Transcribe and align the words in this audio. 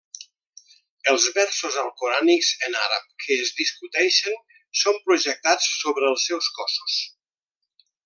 Els 1.11 1.27
versos 1.35 1.77
alcorànics 1.81 2.49
en 2.69 2.79
àrab 2.85 3.05
que 3.25 3.39
es 3.45 3.53
discuteixen 3.61 4.41
són 4.85 5.01
projectats 5.11 5.73
sobre 5.85 6.13
els 6.15 6.29
seus 6.33 6.53
cossos. 6.61 7.01